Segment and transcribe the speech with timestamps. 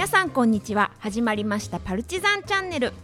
[0.00, 0.92] 皆さんこんにちは。
[0.98, 2.94] 始まりましたパルチザンチャンネル。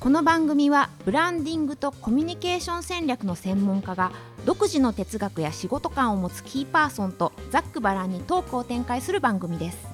[0.00, 4.12] この番組はブランディングとコミュニケーション戦略の専門家が
[4.46, 9.88] 独自の哲学や仕事観を持つキーパーソンとざっくばらんにトークを展開する番組です。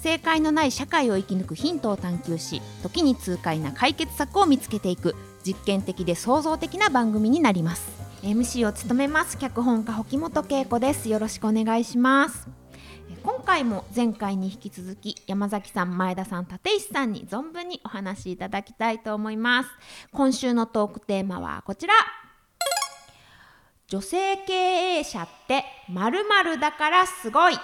[0.00, 7.90] 正解のない社会を生き抜くヒントを探求し時に痛快な解決策を見つけていく実験的で創造的な番組になります。
[8.22, 9.36] MC を務めます。
[9.38, 11.08] 脚本家保本恵子です。
[11.08, 12.59] よろしくお願いします。
[13.22, 19.68] 今回も前回に引き続き山崎さん前田さん立石さんに存分にお話しいただきたいと思います。
[20.12, 21.94] 今週のトークテーマはこちら。
[23.88, 26.20] 女性経営者ってまる
[26.58, 27.54] だからすごい。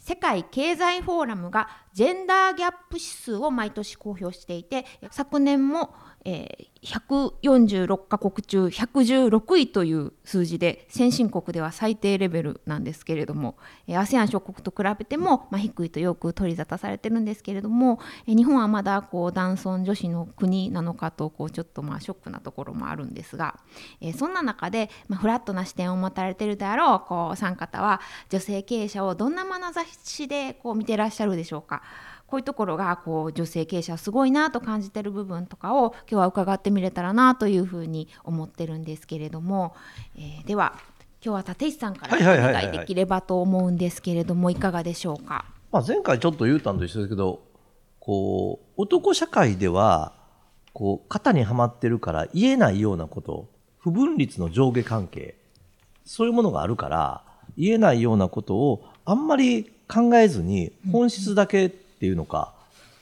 [0.00, 5.94] 世界経済フォーラムがジェンダーギャップ指数を毎年公表していて昨年も
[6.28, 6.98] えー、
[7.38, 23.60] 146カ国中116位という数字で先進国では最低レベルなんですけれども、え、ASEAN 諸国と比べても、まあ、低いとよく取り沙汰されてるんですけれども、えー、日本はまだこう男尊女子の国なのかとこうちょっとまあショックなところもあるんですが、
[24.00, 31.82] えー、そんな中で、まあ、フラットな視点を持たれてるであろうこうお三方は女性経営者をどんな眼差しでこう見てらっしゃるでしょうか。
[32.26, 39.74] こういうところがこう女性経営者すごいなと感じてる部分とかを今日は伺ってみれたらなというふうに思ってるんですけれども、
[40.16, 40.74] えー、では
[41.24, 42.20] 今日は立石さんからお
[42.52, 45.44] 願いできればと思うんですけれどもいかがでしょうか？
[45.72, 47.42] まあ、前回ちょっと言うたんと一緒ですけど
[48.00, 50.12] こう男社会では
[50.72, 55.36] こう型にはまってるから言えないようなこと不分率の上下関係
[56.04, 57.24] そういうものがあるから
[57.56, 62.54] 言えないようなことをあんまり考えずに本質だけっていうのか、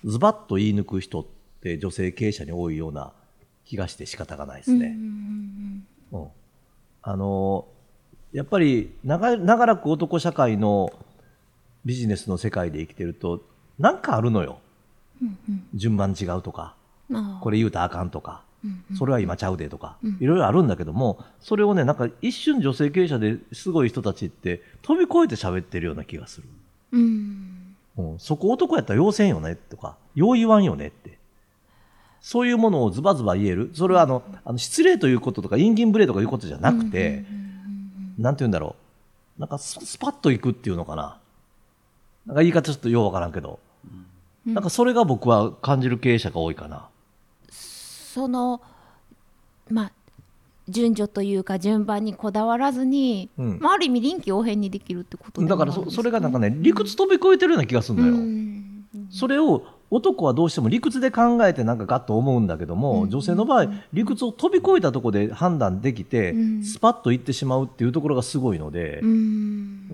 [0.05, 1.27] ズバッと言い抜く人っ
[1.63, 3.13] て女性経営者に多いような
[3.65, 4.97] 気がして仕方がないですね。
[6.13, 6.29] うん、
[7.03, 7.67] あの
[8.33, 10.93] やっぱり長長らく男社会の
[11.85, 13.43] ビジネスの世界で生きてると
[13.79, 14.59] 何かあるのよ、
[15.23, 16.75] うんうん、順番違うとか。
[17.43, 26.49] これ言うたらあかんとか、うんうん、それは今ちゃうでとか、いろいろあるんだけどもそれをねなんか一瞬女性経営者ですごい人たちって飛び越えて喋ってるような気がする。
[26.93, 27.54] うん
[27.97, 31.19] うん、そこ男やったら要せんよねとか、よう言わんよねって。
[32.21, 33.71] そういうものをズバズバ言える。
[33.75, 37.25] それはあの、あの失礼ということとか、陰銀無礼とかいうことじゃなくて、
[38.19, 38.77] なんて言うんだろ
[39.39, 39.41] う。
[39.41, 41.19] なんかスパッといくっていうのかな。
[42.27, 43.59] なんか言い方ちょっとようわからんけど。
[44.47, 46.89] なんかそれが僕は感じる経営者が多いかな。
[47.51, 48.61] その、
[49.71, 49.93] まあ、
[50.69, 58.45] 順序というか順番にこだわらずに、うん、まあ、ある意味臨機応変にできるってことだからそそれがなんかね理屈飛び越えてるような気がするんだよ。
[59.11, 69.89] それを男はどうしても理屈で考えてなんかガッと思うんだけども、うん、女性の場合理屈を飛び越えたところで判断できて、うん、スパッといってしまうっていうところがすごいので、うん、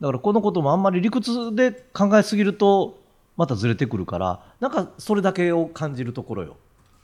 [0.00, 2.98] だからこのこともあんまり理屈で考えすぎると
[3.36, 6.56] またずれてくるからなんかそれだけを感じるところよ、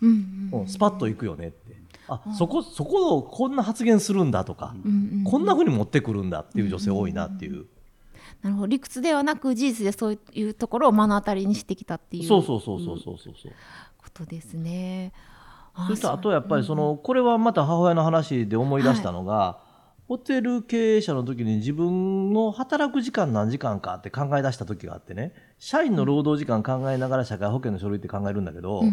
[0.02, 1.77] うんスパッといくよねって。
[2.08, 7.52] あ、うん、そこそこをこんな発言するんだとか、うんうん、こんなふうに持ってくるんだっていう女性多いなっていう。
[7.52, 7.66] うんうん。
[8.42, 8.66] なるほど。
[8.66, 12.24] 理屈ではなく事実でそういうところを目の当たりにしてきたっていう。
[12.24, 13.34] そうそうそうそうそうそう
[13.98, 15.12] ことですね。
[15.86, 19.67] そしてあとやっぱりその、これはまた母親の話で思い出したのが、はい
[20.08, 28.84] ホテル経営者の時に自分の働く時間何時間かって考え出した時があってね社員の労働時間考えながら社会保険の書類って考えるんだけど、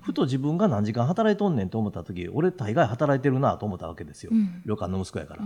[0.00, 4.30] ふと自分が何時間働いとんねんと思った時俺大概働いてるなと思ったわけですよ、
[4.64, 5.42] 旅館の息子やから。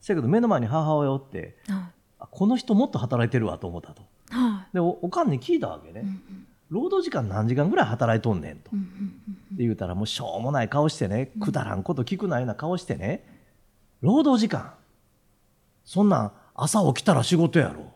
[0.00, 1.56] せやけど目の前に母親おって、
[2.18, 4.02] この人もっと働いてるわと思ったと。
[4.74, 6.04] でおかんに聞いたわけね。
[6.68, 8.70] 労働時間何時間ぐらい働いとんねんと。
[8.70, 8.74] っ
[9.56, 13.39] て言うたらもうしょうもない顔してねくだらんこと聞くなような顔してね
[14.00, 14.72] 労働時間。
[15.84, 17.92] そんなん朝起きたら仕事やろ。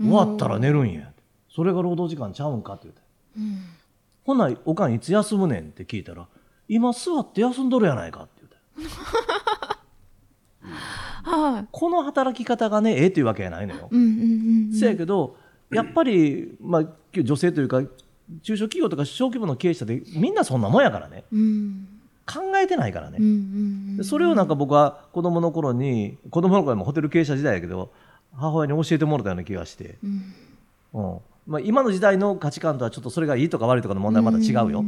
[0.00, 1.12] 終わったら寝るんや。
[1.48, 3.00] それが労働時間ちゃうんかって言うて、
[3.38, 3.64] うん、
[4.24, 6.28] ほなおかんいつ休むねんって聞いたら
[6.68, 8.56] 今座って休んどるやないかって言うて。
[11.24, 13.90] はい、この働き方がねええというわけやないのよ。
[14.78, 15.36] せやけど
[15.70, 17.82] やっぱり、まあ、女性というか
[18.42, 21.24] 中小企業とか小規模の経営者でみんなそんなもんやからね。
[21.32, 21.88] うん。
[22.26, 23.18] 考えてないからね、
[24.02, 27.92] それをなんか僕は子供の頃に子供の頃もホテル経営者時代やけど
[28.34, 30.06] 母親に教えてもらったような気がして、う
[31.00, 34.84] ん、うん、まあ、今の時代の価値観とはちょっとそれがいいとか悪いとかの問題はまた違うよ、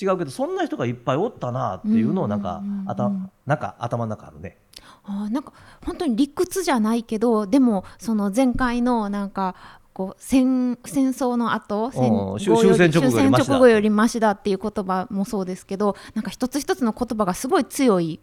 [0.00, 3.10] 違うけどそんな人がいっぱいおったなっていうのをなんか,、あた
[3.46, 4.58] なんか頭の中あるね。
[5.04, 5.52] あなんか
[5.84, 9.54] 本当に理屈じゃないけどでもその前回のなんか
[9.92, 18.20] こう戦戦争の後戦終戦直後よりましだっていう言葉もそうですけどなんか一つ一つの言葉がすごい強い。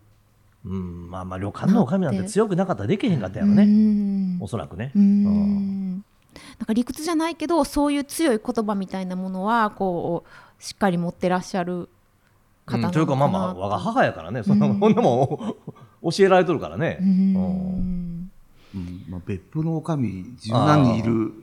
[0.64, 4.38] うん、まあまあ旅館のおかみなんて強くなかったらできへんかったやろね。
[4.40, 4.92] おそらくね。
[4.96, 5.94] うん。
[6.60, 11.90] なんか理屈じゃないけどそういう強い言葉みたいなものはこうしっかり持ってらっしゃる
[12.66, 14.44] 方なのかなうんというかまあまあ我が母やからね。
[14.44, 15.56] そんなもんでも
[16.04, 16.98] 教えられとるからね。
[17.02, 17.34] ううん。
[17.34, 18.32] ん。
[18.76, 19.06] うん。
[19.10, 19.98] まあ、別府の女将
[20.38, 21.34] 十何人いる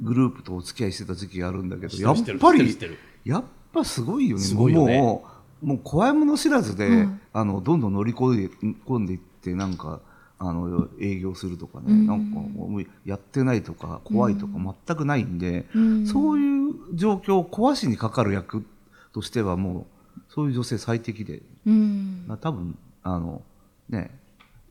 [0.00, 2.78] グループとお付き合いしてた時期があるんだけどやっぱり
[3.24, 4.42] やっぱすごいよね。
[4.42, 4.98] すごいよね。
[4.98, 5.31] もう
[5.62, 7.20] もう怖いもの知らずで、うん。
[7.32, 8.54] あのどんどん乗り込んで
[8.86, 10.00] 込んでいってなんか
[10.38, 12.06] あの営業するとかね、うん。
[12.06, 14.52] なんかもうやってないとか怖いとか
[14.86, 16.06] 全くないんで、うん。
[16.06, 18.64] そういう状況を壊しにかかる役
[19.12, 19.86] としてはも
[20.16, 21.42] うそういう女性最適で。
[21.66, 22.24] うん。
[22.26, 23.42] まあ、多分あの
[23.88, 24.10] ね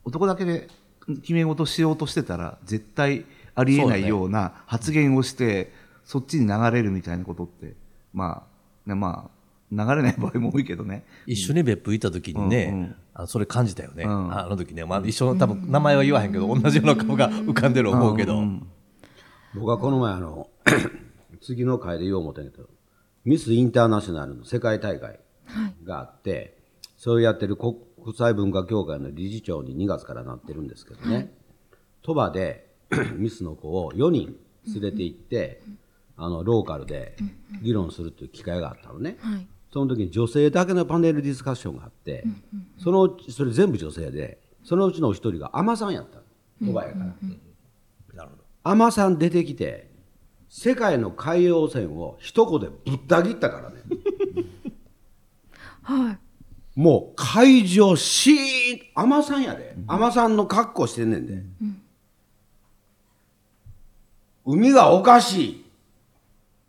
[0.03, 0.67] 男だけで
[1.07, 5.71] 決め事しようとしてたら絶対ありえないような発言をして
[6.05, 7.75] そ,、っちに流れるみたいなことって
[8.13, 8.43] ま
[8.85, 9.40] あねまあ
[9.71, 11.05] 流れない場合も多いけどね。
[11.25, 12.95] 一緒に別府行った時にね、うんうん。
[13.13, 14.37] あそれ感じたよね、うん。
[14.37, 18.67] あの時ね、まあ、一緒の多分名前は言わへんけど、同じような顔が浮かんでる思うけど、んん
[19.55, 20.49] 僕はこの前あの
[21.41, 22.69] 次の回で言おう思ったけど
[23.25, 25.19] ミス・インターナショナルの世界大会
[25.83, 26.57] があって、
[26.97, 27.75] それをやってる国
[28.17, 31.33] 際文化協会の理事長に2月からなってるんですけどね。
[32.01, 32.67] 鳥羽で
[33.15, 34.35] ミスの子を4人
[34.67, 35.61] 連れて行って、
[36.17, 37.15] あのローカルで
[37.61, 42.25] 議論するっていう機会があったのね、はいその時に女性だけのパネルディスカッションがあって、
[42.77, 46.23] そのうちそれ全部女性でそのうちの一人が海女さんやったの。
[46.59, 47.05] 鳥羽やから。
[47.05, 47.13] な
[48.23, 48.43] るほど。
[48.63, 49.89] 海女さん出てきて
[50.49, 53.77] 世界の海洋線を一言でぶった切ったからね。
[55.83, 56.19] はい。
[56.75, 59.75] もう会場シーン海女さんやで。
[59.87, 61.43] 海女さんの格好してんねんで、
[64.45, 65.65] 海がおかしい。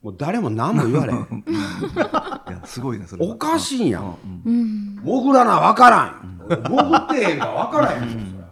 [0.03, 1.45] もう誰も何も言われへん
[2.65, 3.35] すごいねそれは。
[3.35, 3.89] おかしいん。
[3.91, 5.01] やんうん。
[5.05, 6.41] 潜らな分からん。
[6.49, 8.43] 潜ってへんから分からへん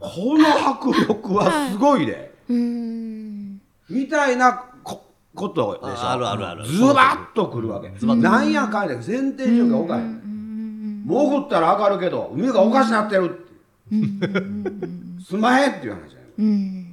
[0.00, 3.60] この迫力はすごいで、うん。
[3.90, 5.04] みたいなこ
[5.34, 6.02] ことでしょ。
[6.04, 6.66] ああるあるある。
[6.66, 7.90] ズバッとくるわけ。
[8.16, 11.04] なんやかんや前提条件がおかへん。
[11.06, 13.48] 潜ったら上がるけど海がおかしなってるって。
[15.26, 16.87] すまへんっていう話やようん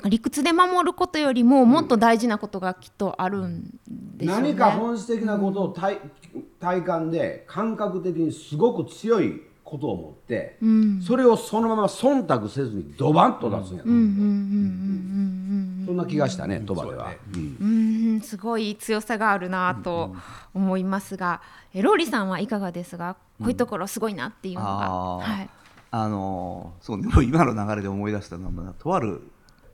[0.00, 3.78] なんか理屈で守ることよりももっと大事なことがきっとあるん
[4.16, 4.48] でしょうね。
[4.48, 5.98] 何か本質的なことを体
[6.58, 11.02] 体感で感覚的にすごく強いことを持って、うん。
[11.02, 14.12] それをそのまま忖度せずにドバンと出すんや、うんうんうんう
[15.82, 18.14] んそんな気がしたね鳥羽では、うんうんうん。
[18.14, 20.14] うんすごい強さがあるなと
[20.54, 21.42] 思いますが、
[21.74, 25.50] えローリさんはいかがですがこういうところすごいなっていうのが、はい、
[25.90, 29.20] あのーそうでも今の流れで思い出したのは、まあとある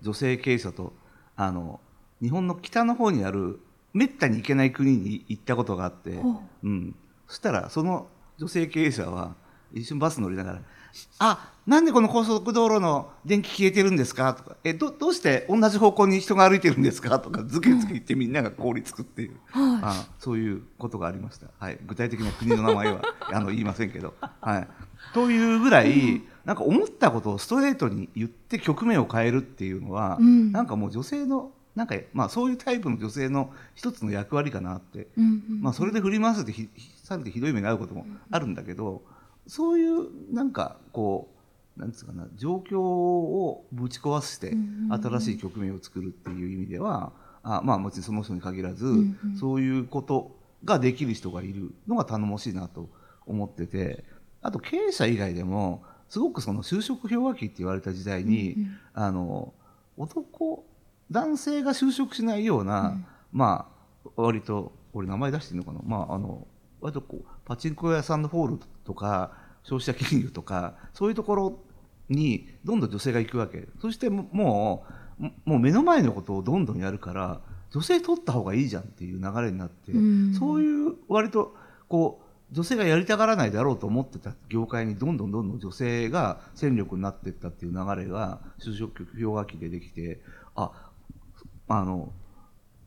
[0.03, 0.93] 女性経営者と
[1.37, 1.81] あの
[2.21, 3.61] 日本の北の方にある
[3.93, 6.69] めったに行けない国に行ったことがあって、ほう。
[6.69, 6.95] ん、
[7.27, 8.09] そしたらその
[8.39, 9.35] 女性経営者は
[9.73, 10.63] 一緒にバス乗りながら
[11.19, 19.81] 「あなんでこの高速道路の電気消えてるんですか?」とか「えどどうして同じ方向に人が歩いてるんですか?」とかずけずけ言ってみんなが氷作っている、はい。
[19.83, 23.03] あそういうことがありました、はい、具体的な国の名前は
[23.33, 24.69] あの言いませんけど、はい、
[25.15, 30.53] というぐらいなんか思ったことをストレートに言って局面を変えるっていうのは、うん。
[30.53, 35.09] なんかもう女性のなんか、まあ、そういうタイプの女性の一つの役割かなって。
[35.19, 36.69] うんうんまあ、それで振り回せてひ
[37.03, 39.03] されてひどい目に遭うこともあるんだけど、
[39.47, 41.29] そういうなんかこ
[41.77, 47.13] うなんつうかな状況をぶち壊してうん新しい局面を作るっていう意味では、
[47.43, 49.37] あまあもちろんその人に限らず、んうん。
[49.37, 52.89] そういうことができる人がいるのが頼もしいなと
[53.27, 54.05] 思ってて
[54.43, 58.79] あと経営者以外でもすごくその就職氷河期って言われた時代に、うんうん。
[58.95, 59.55] あの
[59.97, 60.65] 男
[61.11, 62.99] 男性が就職しないような、
[63.33, 63.69] ま
[64.05, 65.81] あ割と俺名前出してるのかな？
[65.85, 66.47] まああの
[66.81, 71.59] 割とこうパチンコ屋さんのホールとか消費者金融とかそういうところ
[72.09, 73.67] にどんどん女性が行くわけ。
[73.81, 74.85] そしてもも
[75.21, 77.41] うもう目の前のことをどんどんやるから
[77.71, 80.35] 女性取った方がいいじゃんっていう流れになって、うん。
[80.35, 81.57] そういう割と
[81.89, 90.21] こう女性がやりたがらないだろうと思ってた業界にどんどんどんどん女性が戦力になっていったっていう流れが就職氷河期でできて
[90.55, 90.71] あ
[91.69, 92.13] あの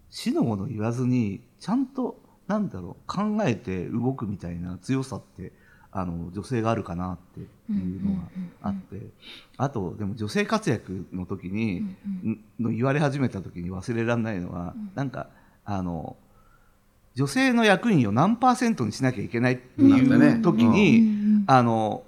[0.09, 5.51] 死のもの言わずにちゃんとなんだろう考えて動くみたいな強さって
[5.91, 7.39] あの女性があるかなって
[7.71, 8.21] いうのが
[8.61, 9.01] あって、
[9.57, 15.29] あとでも女性活躍の時に、んの言われ始めた時に忘れられないのは、なんか
[15.65, 16.15] あの
[17.19, 21.43] 女性の役員を何パーセントにしなきゃいけないっていう時に、うん。
[21.47, 22.03] あの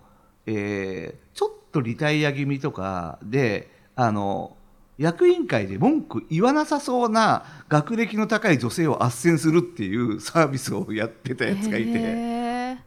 [0.46, 4.56] えーちょっとリタイア気味とかであの
[4.98, 12.78] 役員会で文句言わなさそうな学歴の高い女性を斡旋するっていう サービスをやってたやつがいて、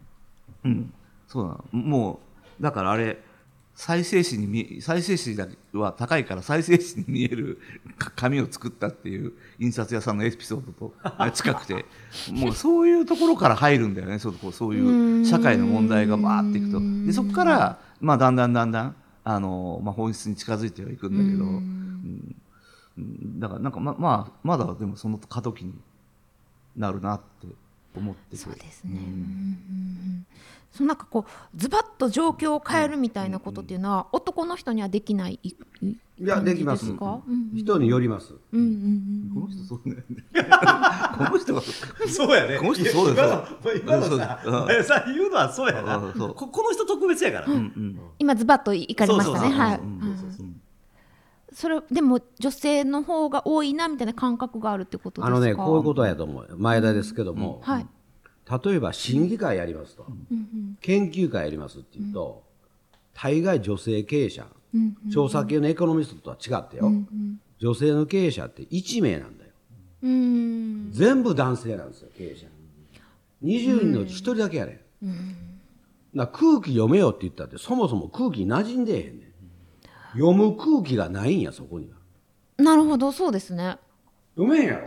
[0.65, 0.93] うん、
[1.27, 1.65] そうなの。
[1.73, 2.21] も
[2.59, 3.19] うだからあれ
[3.75, 7.59] 再生紙に見え再生紙だけは高いから再生紙に見える
[7.99, 11.85] か紙を作ったっていう印刷屋さんのエピソードとあ 近くて
[12.33, 14.19] もうそういうところから入るんだよね。
[14.19, 16.81] そうこうそういう社会の問題がバーっていくと。
[17.07, 22.37] でそこから、まあ、だんだんだんだんあの、まあ、本質に近づいてはいくんだけど、うん。
[22.97, 23.41] うん。
[23.41, 25.75] だからなんかままあまだでもその過渡期に
[26.77, 27.49] なるなって
[27.97, 28.37] 思ってて。
[28.37, 28.93] そうですね。
[28.93, 30.27] うん
[30.75, 35.57] そのなんかこうズバッと状況を変えるみたいなことっていうのは男の人にはできないい
[36.19, 36.93] やできます。
[36.95, 37.51] かうん。
[37.55, 38.35] 人によります。
[38.53, 39.97] うんうんこの人そうね。
[41.17, 41.63] この人が
[42.09, 42.37] そう。
[42.37, 42.59] やね。
[42.59, 43.47] この人そうだよ。
[43.81, 44.41] 今のさ、
[44.85, 45.97] さ言うのはそうやな。
[45.97, 46.35] うんそう。
[46.35, 47.47] ここの人特別やから。
[47.47, 48.01] うんうん。
[48.19, 49.39] 今ズバッといかれましたね。
[49.39, 49.61] そうそうそう。
[49.61, 49.79] はい。
[49.79, 50.47] うんうんそうそうそう。
[51.53, 55.37] それでも女性の方が多いなみたいな感覚があるってことですか？
[55.37, 57.87] あのねこういうことやと思う前田ですけども、はい。
[58.51, 60.07] 例えば審議会やりますと、
[60.81, 62.43] 研究会やりますっていうと、
[63.15, 64.47] 大概女性経営者、
[65.13, 66.91] 調査系のエコノミストとは違ってよ、
[67.59, 69.51] 女性の経営者って1名なんだよ。
[70.91, 72.47] 全部男性なんですよ経営者。
[73.43, 75.09] 20人のうち1人だけやねん、
[76.15, 79.25] だから空気読めよって言ったってそもそも空気馴染んでへんねん。
[80.19, 81.97] 読む空気がないんやそこには。
[82.63, 83.79] なるほどそうですね。
[84.37, 84.85] 読めへんや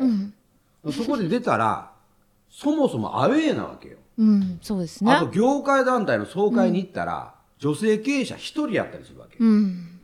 [0.83, 1.91] ろ、そこで出たら
[2.49, 3.97] そもそもアウェーなわけよ。
[4.17, 5.11] うんそうですね。
[5.11, 5.19] あ。
[5.21, 9.99] と業界団体の総会に行ったら、女性経営者1人やったりするわけ、うん。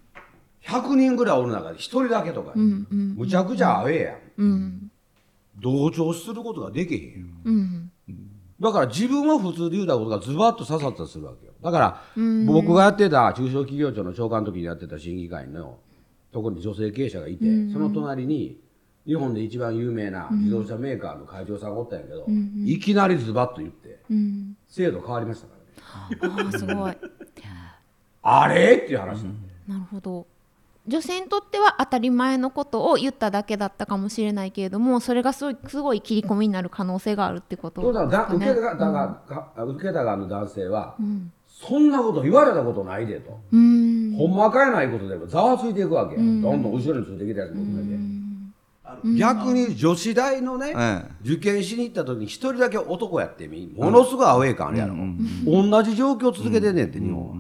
[0.63, 4.17] 100人ぐらいおる中で1人だけとか、むちゃくちゃアウェーやん。
[4.38, 4.91] うん。
[5.59, 7.91] 同調することができへんようん。
[8.59, 11.53] だから自分は普通で言うたことがズバッと刺さったりするわけよ。
[11.62, 12.01] だから、
[12.45, 15.77] 僕がやってた中小企業庁の長官の時にやってた審議会の
[16.31, 18.57] ところに女性経営者がいて、その隣に
[19.05, 22.25] 日本で一番有名な自動車メーカーの会長さんがおったんやけど、
[22.65, 24.55] いきなりズバッと言ってうん。
[24.67, 25.53] 制度変わりましたか
[26.22, 26.45] らね。
[26.45, 26.98] ああすごい。
[28.24, 28.77] あれ？
[28.77, 29.24] っていう話。
[29.24, 29.41] なん。
[29.41, 30.25] だよなるほど。
[30.86, 38.50] 女性にとっては当たり前のことを言っただけだったかもしれないけれどもそれがすごいすごい切り込みになる可能性があるってことそうだだですかね。
[38.51, 38.91] 受けた側
[39.55, 40.98] が、受けた側の男性は、
[41.48, 44.17] そんなこと言われたことないでと、うーん。
[44.17, 48.12] ほんまかいないことでもざわついていくわけ、どんどん後ろについてきたやつも含めて、
[49.17, 54.95] 逆に女子大のね、え受験しに行った時に一人だけ男やってみものすごいアウェー感あるやろ、
[55.45, 57.35] 同じ状況続けてんねんって日本は、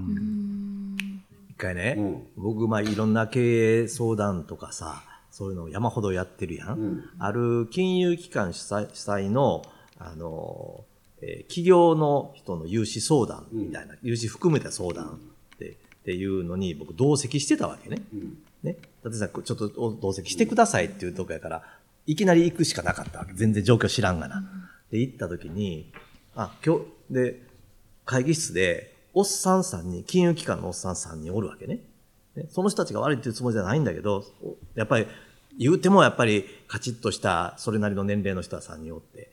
[1.49, 2.23] 一回ね、うん。
[2.37, 7.03] 僕、まあ、いろんな経営相談とかさ、そういうのを山ほどやってるやん。
[7.19, 9.63] ある金融機関主催主催の、
[9.99, 10.83] あの、
[11.21, 15.19] えー企業の人の融資相談みたいな、融資含めた相談
[15.55, 18.01] ってっていうのに僕同席してたわけね。
[18.61, 18.77] ね。
[19.03, 21.63] だってさ、ちょっとお同席してくださいっていうとこやから、
[22.05, 23.33] いきなり行くしかなかったわけ。
[23.33, 24.43] 全然状況知らんがな。
[24.91, 25.91] で、行った時に、
[26.35, 26.79] あ、今
[27.09, 27.41] 日、で、
[28.05, 31.79] 会議室で、おっさん3人、金融機関のおっさん3人おるわけね。
[32.35, 35.07] ねその人たちが悪いっていうつもりじゃないんだけど、おやっぱり、
[35.57, 39.31] 言うてもやっぱりカチッとしたそれなりの年齢の人は3人おって、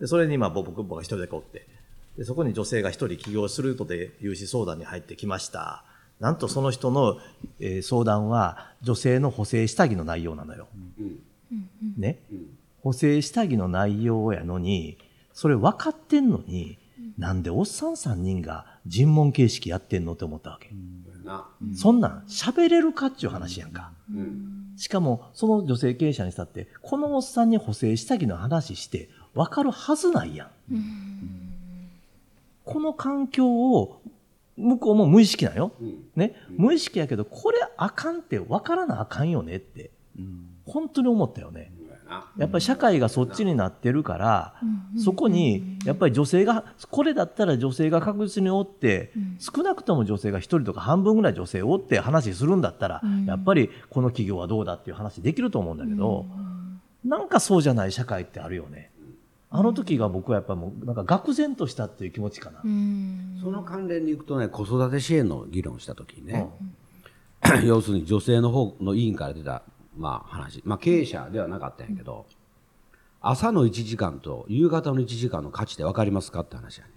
[0.00, 1.66] でそれにまあ僕僕が一人だけおって、
[2.16, 5.84] でそこに女性が一人起業するとで融資相談に入ってきました。
[6.20, 7.18] なんとその人の、
[7.58, 10.68] えー相談は女性の補正下着の内容なのよ。
[11.96, 12.18] ね、
[12.82, 14.98] 補正下着の内容やのに、
[15.32, 16.78] それ分かってんのに、
[17.18, 20.70] なんでおっさん3人が尋問形式やってんのって思ったわけ。
[21.24, 23.92] なそんなん喋れるかっちゅう話やんか。
[24.76, 30.50] しかも、その女性経営者にしたって、このおっさんに補正下着の話して、分かるはずないやん。
[32.64, 34.00] この環境を、
[34.60, 35.72] 向こうも無意識なんよ。
[36.14, 36.34] ね？
[36.50, 39.90] 無意識やけど、これあかんって分からなあかんよねって、
[40.66, 41.72] 本当に思ったよね。
[42.36, 44.54] やっぱり社会がそっちになってるから、
[44.98, 56.26] そこにやっぱり女性が、これだったら女性が確実におって、少なくとも女性が一人とか半分ぐらい女性おって話するんだったら、やっぱりこの企業はどうだっていう話できると思うんだけど、
[57.04, 58.90] なんかそうじゃない社会ってあるよね。
[59.52, 62.60] あの時が僕はやっぱもう、なんか愕然としたっていう気持ちかな。
[63.42, 66.48] その関連に行くとね子育て支援の議論した時にね、
[67.66, 69.64] 要するに女性の方の委員から出た、
[69.96, 72.26] まあ、話、まあ、経営者ではなかったんやけど、
[73.20, 76.92] 朝の1時間と夕方の1時間の価値って分かりますかって話やね。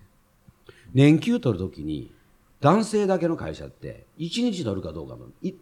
[0.93, 2.13] 年休取る時に
[2.61, 5.53] 男性だけの会社って1日取るかどうかのい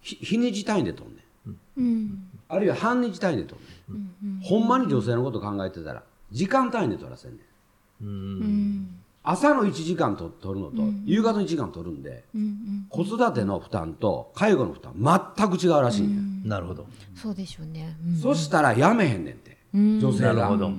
[0.00, 1.27] 日日にち単位で取んねん、うん
[2.48, 3.60] あるいは半日単位で取
[3.92, 6.02] んねん、ほんまに女性のこと考えてたら
[6.32, 7.38] 時間単位で取らせんね
[8.02, 8.04] ん。
[8.04, 8.88] うん。
[9.22, 14.94] 朝の1時間と取るのと、夕方の1時間取るんで、うん子育ての負担と介護の負担
[15.36, 16.86] 全く違うらしいんや、なるほど。
[17.14, 17.96] そうでしょうね。
[18.06, 18.16] うん。
[18.16, 20.34] そしたらやめへんねんって、女性が。
[20.34, 20.70] なるほど。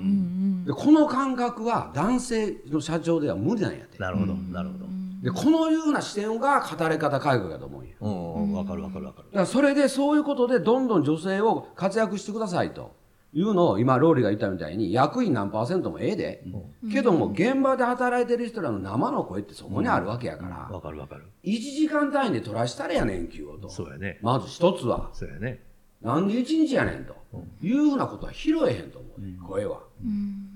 [0.66, 3.98] でこの感覚は男性の社長では無理なんやって。
[3.98, 4.34] なるほど。
[4.34, 4.86] なるほど。
[5.22, 7.94] でこのような視点が語り方改革だと思うんや。
[8.00, 9.28] うん、わかるわかるわかる。
[9.28, 9.32] だ。
[9.32, 12.98] からそれでそういうことでどんどん女性を活躍してくださいと。
[13.32, 16.44] いうのを今ローリーが言ったみたいに役員何パーセントもええで、
[16.92, 21.26] けども現場で働いてる人らの生の声ってそこにあるわけやから、わかるわかる。
[21.44, 23.68] 1時間単位で取らしたらや年休をと。
[23.68, 24.18] そうやね。
[24.20, 25.10] まず一つは。
[25.12, 25.62] そうやね。
[26.02, 27.14] なんで1日やねんと。
[27.62, 29.82] いうふうなことは拾えへんと思うね、声は、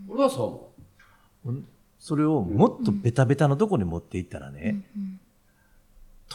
[0.09, 0.73] 俺はそ
[1.44, 1.62] う思
[2.04, 4.82] それをもっとベタベタのとこに持っていったらね、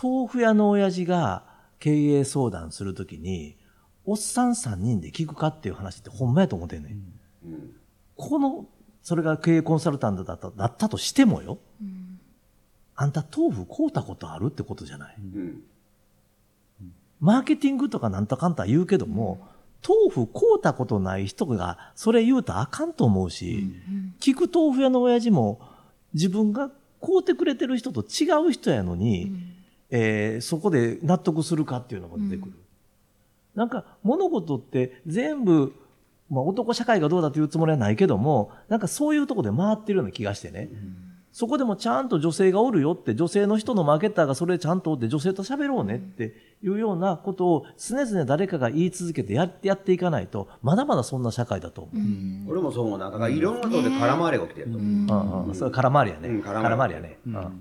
[0.01, 1.43] 豆腐屋の親父が
[1.77, 3.55] 経営相談するときに、
[4.03, 6.97] おっさん3人で聞くかっていう話ってほんまやと思ってんね、
[7.47, 7.75] ん。
[8.17, 8.65] この、
[9.03, 11.59] それが経営コンサルタントだっただったとしてもよ、
[12.95, 15.15] あんた豆腐買うたことあるってことじゃない。
[15.19, 15.63] う、うん。
[17.19, 19.47] マーケティングとかなんとかんとは言うけども、
[19.87, 23.69] 豆腐買うたことない人がそれ言うたらあかんと思うし、
[24.19, 25.61] 聞く豆腐屋の親父も
[26.13, 26.69] 自分が
[27.01, 29.31] 買うてくれてる人と違う人やのに、
[29.89, 32.53] えーそこで納得するかっていうのが出てくる。
[33.55, 35.73] なんか物事って全部、
[36.29, 40.69] まあ男社会がどうだというつもりはないけども、なんかそういうとこで回ってるような気がしてね。
[41.31, 51.91] そこでもちゃんと女性がおるよって、女性の人のマーケターがそれちゃんとおって女性と喋ろうねっていうようなことを常々誰かが言い続けてやってやっていかないと、まだまだそんな社会だと思
[52.47, 52.51] う。
[52.51, 52.99] 俺もそう思う。
[52.99, 55.47] なだからいろんなところで空回りが起きてると思う、うん。
[55.47, 56.29] うんそれ空回りやね。
[56.29, 56.41] うん。
[56.41, 57.19] 空回りやね。
[57.27, 57.33] うん。
[57.33, 57.51] だか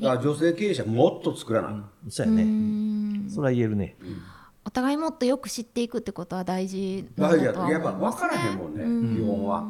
[0.00, 1.90] ら女性経営者もっと作らなあかん。
[2.08, 3.28] そうやね。
[3.28, 3.96] それは言えるね。
[4.00, 4.04] お
[4.72, 9.66] 互いもっとよく知っていくってことは大事大事やだとはとやっぱ思います分からへんもんね、基本は、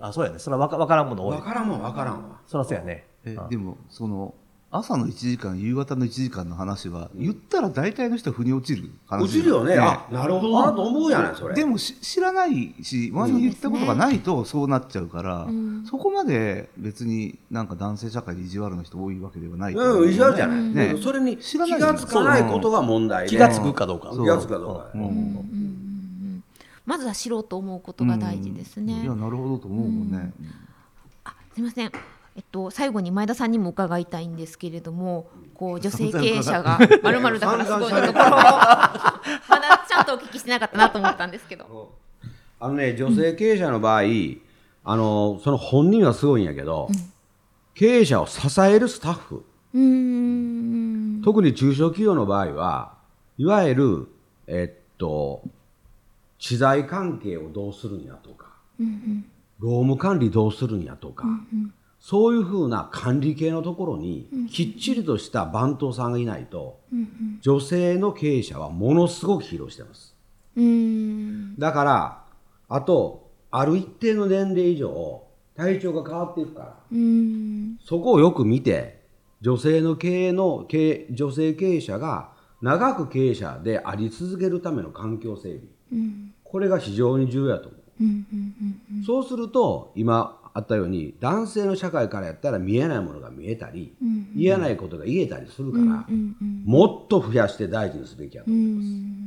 [0.00, 0.38] あ、そうやね。
[0.38, 1.36] それはわからんものうん、多い。
[1.38, 1.44] 分。
[1.44, 2.40] からんもん分からんわ。
[2.46, 3.06] そらそうやね。
[3.24, 4.34] えでもその
[4.74, 9.76] 朝の1時間夕方の1時間の話は言ったら大体の人は腑に落ちる話落ちるよね。
[9.78, 11.54] あなるほどなと思うやないそれ。
[11.54, 15.46] でもし知らないし周りに言ったことがないとそうなっちゃうから
[15.88, 20.96] そこまで別になんか男性社会で意地悪な人多いわけではないと思うん、意地悪じゃない、ね。
[21.02, 23.28] それに気知らないがつかないことが問題で。
[23.28, 24.08] 気がつくかどうか。
[24.10, 24.90] 気がつくかどうか、
[26.86, 30.32] まずは知ろうと思うことが大事ですね、いやなるほどと思うもんね、
[31.24, 31.92] あすみません
[32.34, 38.38] えっと、最後に前田さんにも伺いたいんですけれどもこう 女性経営者がまるまるだからすごいのところをま
[39.60, 41.92] だちゃんとお聞きしてなかったなと思ったんですけど。
[42.58, 44.02] あのね女性経営者の場合、
[44.84, 46.88] あのその本人はすごいんやけど、
[47.74, 49.44] 経営者を支えるスタッフ。
[51.24, 52.94] 特に中小企業の場合は
[53.36, 54.08] いわゆる
[54.46, 55.42] えっと
[56.38, 58.46] 知財関係をどうするんやとか、
[59.58, 61.26] 労務管理どうするんやとか、
[62.02, 66.80] そういうふうな管理系のところにきっちりとした番頭さんがいないと、
[67.42, 70.16] 女性の経営者はものすごく疲労してます。
[71.60, 72.24] だから、
[72.68, 75.22] あと、ある一定の年齢以上、
[75.54, 76.76] 体調が変わっていくから、
[77.84, 79.00] そこをよく見て、
[79.40, 85.60] 女性の経営の経営、女性経営者が長く経営者であり続けるための環境整
[85.90, 86.02] 備。
[86.42, 89.04] これが非常に重要だと思う。
[89.06, 93.94] そうすると、今あったように、男性の社会からやったら見えないものが見えたり、
[94.36, 96.06] 言えないことが言えたりするから、
[96.64, 99.22] もっと増やして大事にすべきやと思います。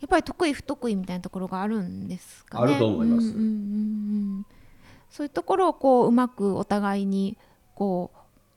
[0.00, 2.72] やっぱり得意不得意みたいなところがあるんですかね。
[2.72, 3.28] あると思います。
[3.28, 3.44] うんうんうんう
[4.40, 4.46] ん
[5.14, 7.38] そういうところをこううまくお互いに
[7.76, 8.10] こ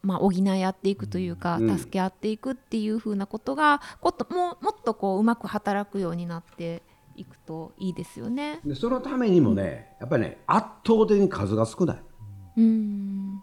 [0.03, 6.81] うまあ補い合っていくというか、うん助け合っていくっていうふうなことがことももっとこううまく働くようになって
[7.17, 8.59] いくといいですよね。
[8.63, 11.97] でそのためにもね、やっぱりね、圧倒的に数が少ない。
[12.57, 13.41] うん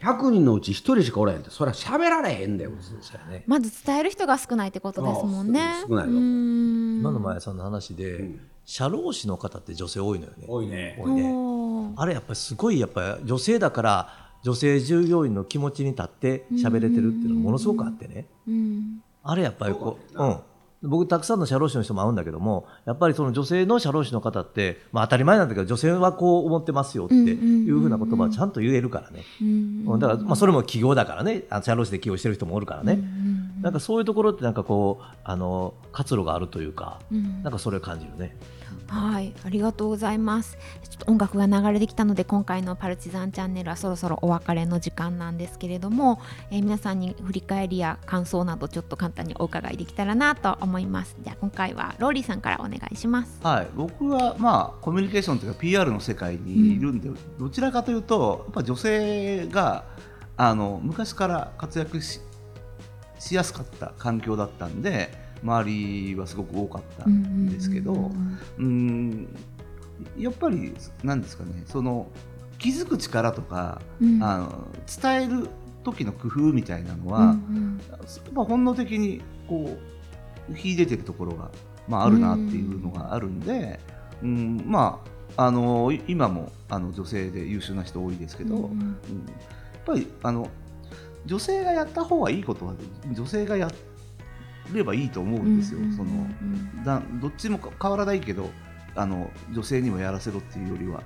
[0.00, 3.44] 100人のうち1人しかおらへんって、それは喋られへんだよ、ね。
[3.46, 5.84] まず伝える人が少ないってことですもんね。
[5.88, 8.30] 少ないのうん今の前さんの話で、
[8.64, 10.44] 社労士の方って女性多いのよね。
[10.46, 10.98] 多いね。
[11.00, 11.94] 多いね。
[11.96, 18.26] あれやっぱりすごいやっぱり女性だから女性従業員の気持ちに立って喋れてるっていうのがものすごくあってね。
[18.46, 20.38] うんあれやっぱりこう、うん。
[20.82, 29.22] 僕たくさんの社労士の人も会うんだけども、やっぱりその女性の社労士の方って、まあ当たり前なんだけど、女性はこう思ってますよっていうふうな言葉はちゃんと言えるからね。
[29.40, 29.48] うん
[29.86, 33.00] うんだから、まあそれも企業だからね、社労士で起業してる人もおるからね。
[33.62, 38.36] なんかそういうところってなんかこう、あの、活路があるというか、うんなんかそれを感じるね。
[38.88, 40.56] はい、ありがとうございます。
[40.88, 46.20] ちょっと音楽が流れてきたので、今回のパルチザンチャンネルはそろそろお別れの時間なんですけれども、
[46.50, 51.16] えー皆さんに振り返りや感想などちょっと簡単にお伺いできたらなと思います。
[51.20, 53.38] じゃあ今回はローリーさんからお願いします。
[53.42, 59.84] はい、僕はまあコミュニケーションというか PR の世界にいるんで、どちらかというとやっぱ女性が
[60.36, 62.20] あの昔から活躍し
[63.18, 68.10] しやすかった環境だったんで周りはすごく多かったんですけど、
[68.58, 69.28] うん
[70.18, 72.06] やっぱりなんですかねその
[72.58, 74.22] 気づく力とか、うん。
[74.22, 74.68] あの
[75.00, 75.48] 伝える
[75.84, 79.76] 時の工夫みたいなのは、うんやっぱ本能的にこ
[80.50, 81.50] う秀でてるところが、
[81.88, 83.80] まあ、あるなっていうのがあるんで、
[84.22, 85.02] うんま
[85.36, 88.68] ああのい今もあの女性で優秀な人多いですけど、うんうん。
[88.68, 90.48] やっぱりあの
[91.26, 92.74] 女性がやった方がいいことは
[93.12, 93.68] 女性がや
[94.72, 95.80] ればいいと思うんですよ。
[95.80, 96.26] うんその
[96.84, 98.50] だどっちも変わらないけど
[98.94, 101.02] あの女性にもやらせろっていうよりは、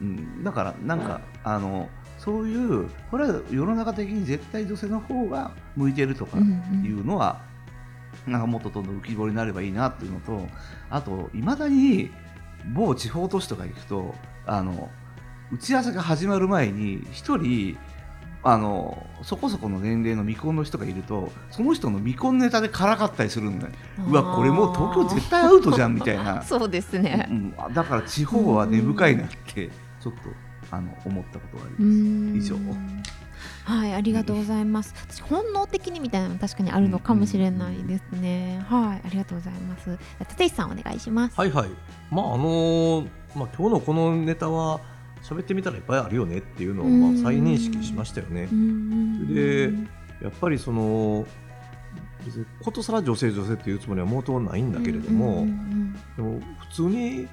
[0.00, 7.42] うん、だからなんか、あのそういうこれは世の中的に絶対女性の方が向いてるとかいうのは、
[8.26, 10.46] なんかもっとどんどん浮き彫りになればいいなっていうのと
[10.88, 12.10] あといまだに
[12.72, 14.14] 某地方都市とか行くと
[14.46, 14.88] あの
[15.52, 17.76] 打ち合わせが始まる前に一人
[18.46, 23.72] あのそこそこの年齢の未婚の人がいるとその人の未婚ネタでからかったりするんだよ
[24.06, 27.32] うわこれもう東京絶対アウトじゃんみたいな そうですねう。
[27.32, 30.20] ん、だから地方は根深いなってちょっと
[30.70, 32.36] あの思ったことがあります。
[32.36, 32.56] 以以上
[33.64, 34.94] はい、ありがとうございます。
[35.08, 38.62] 私本能的にみたいなの確かにあるのかもしれないですね。
[38.68, 39.98] はい、ありがとうございます。
[40.20, 41.38] 立石さんお願いします。
[41.38, 41.70] はいはい。
[42.10, 44.80] まああのまあ今日のこのネタは
[45.24, 48.48] 喋ってみたらいっぱいあるよねっていうのをまあ再認識しましたよね。
[49.28, 49.72] で
[50.22, 51.26] やっぱりその
[52.24, 55.46] 別にことさら女性女性っていうつもりは毛頭ないんだけれども、
[56.16, 57.28] でも普通に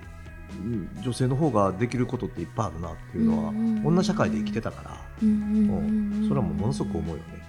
[0.51, 3.51] うん女性の方ができることっていっぱいあるなっていうのは、
[3.85, 7.41] 女社会で生きてたから、うんそれはもうものすごく思うよね。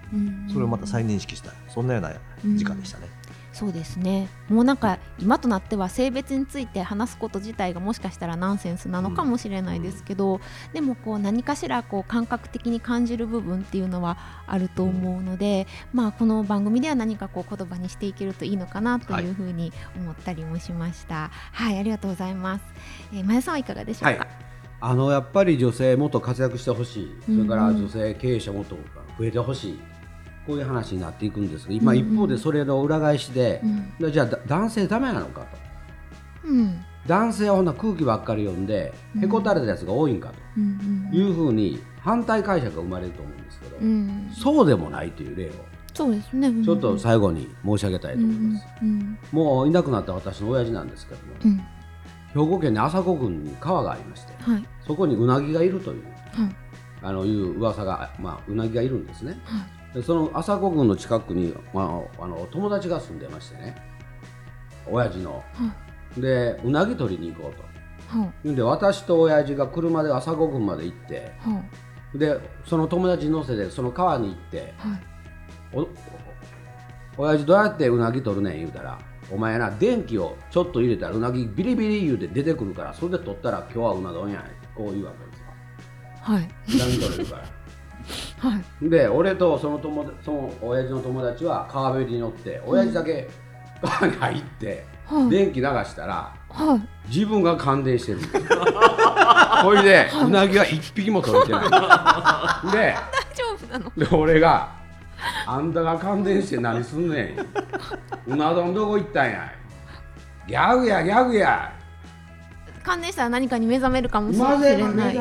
[0.52, 1.52] それをまた再認識した。
[1.68, 2.12] そんなような
[2.55, 3.09] 時間でしたね。
[3.52, 10.40] そうですねもうなんか今となっては性別について話すこと自体がもしかしたらナンセンスなのかもしれないですけど、
[10.72, 21.30] でもこう何かしらこう感覚的に感じる部分っていうのはあると思うので、まあ、この番組では何かこう言葉にしていけるといいのかなというふうに思ったりもしました。
[21.52, 22.64] はい、ありがとうございます。
[23.12, 24.06] えー、前さんはいかがでしょうか？
[24.06, 24.28] はい
[24.84, 28.74] あのやっぱり女性もっと活躍してほしい、それから女性経営者もっと
[29.16, 29.80] 増えてほしい、
[30.46, 33.61] こういう話になっていくんですが、今、一方でそれの裏返しで、
[34.00, 34.12] うん。
[34.12, 36.85] じゃあだ男性ダメなのかと、うん。
[37.07, 43.87] 男性はほんな空気ばっかり読んで、へこたれたやつが多いんかうんというふうに反対解釈が生まれると思うんですけど、うん。
[43.87, 45.52] うんそうでもないという例を。
[45.94, 46.50] そうですね。
[46.64, 48.66] ちょっと最後に申し上げたいと思います。
[48.83, 51.61] うんもういなくなった私の親父なんですけども、うん。
[52.46, 54.64] 兵庫県に朝子郡に川がありまして、はい。
[54.87, 56.05] そこにうなぎがいるという。
[56.05, 56.57] はい。
[57.02, 59.38] あのいう噂が、まあ、うなぎがいるんですね。
[59.44, 63.76] はでその朝子郡の近くに、まあ、あの友達が住んでましてね。
[64.87, 65.42] 親父の。
[66.16, 67.62] でうなぎ取りに行こうと。
[68.18, 71.62] はで私と親父が車で朝子郡まで行っては
[72.14, 75.02] でその友達乗せてその川に行ってはい。
[75.74, 75.88] おお
[77.16, 78.98] 親父どうやってうなぎ取るねん言うたら
[79.31, 85.46] お前な電気をちょっと入れたらうなぎビリビリ言うて出てくるからそれで取ったら今日はうな丼やこう言うわけですよ。
[86.20, 86.42] はい。
[86.42, 87.44] うなぎ取れるから。
[88.42, 88.88] はい。
[88.90, 93.28] で俺とその友達その親父の友達は川べりに乗って親父だけ
[93.81, 95.31] 川に入って、はい。
[95.31, 97.09] 電気流したらはい。
[97.09, 98.42] 自分が感電してるんですよ
[99.62, 99.83] ほい。
[99.83, 101.62] でうなぎは一匹も取れてない。
[101.70, 102.94] で大
[103.35, 103.92] 丈夫なの？
[103.96, 104.68] で俺が
[105.46, 107.37] 「あんたが感電して何すんね
[108.26, 108.33] ん。
[108.33, 109.52] うな丼どこ行ったんや
[110.48, 111.72] ギャグやギャグや
[112.82, 114.42] 関連したら何かに目覚めるかもしれ
[114.92, 115.18] ない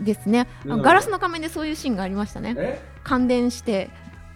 [0.00, 0.46] ですね。
[0.64, 2.54] ガラスの仮面でそういうシーンがありましたね。
[2.56, 2.82] え？
[3.02, 3.90] 感電して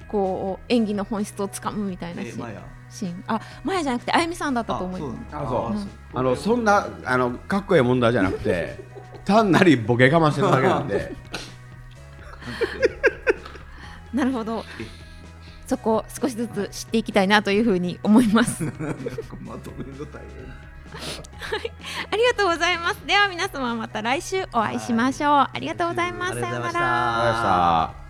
[0.09, 2.63] こう演技の本質をつかむみたいなシーン,、えマヤ。
[2.91, 3.25] シーン。
[3.27, 5.87] あ前じゃなくてあゆみさんだったと思います。
[6.15, 8.79] あのそんなあのかっこいい問題じゃなくて
[9.25, 11.15] 単なりボケかましてるだけなんで。
[14.13, 14.65] なるほど。
[15.67, 18.65] そこを少しずつ知っていきたいなというふうに思います。
[18.65, 18.73] ま
[19.59, 20.29] とめるの大変
[22.11, 23.07] ありがとうございます。
[23.07, 25.33] では皆様また来週お会いしましょう。
[25.33, 28.08] ありがとうございますさようなら